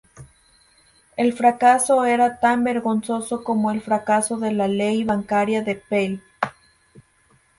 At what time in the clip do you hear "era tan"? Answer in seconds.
2.05-2.63